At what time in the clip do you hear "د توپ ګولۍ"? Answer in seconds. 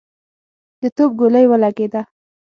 0.81-1.45